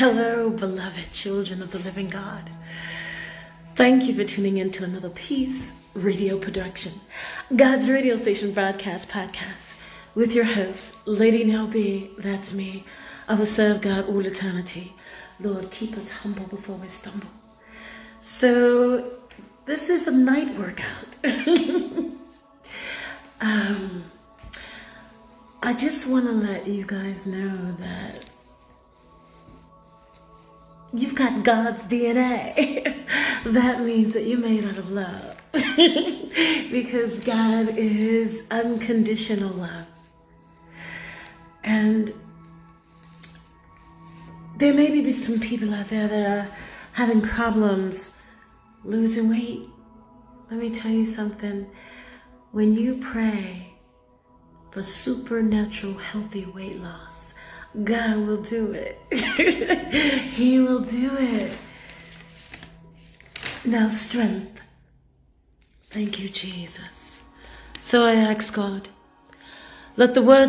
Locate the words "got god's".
31.14-31.84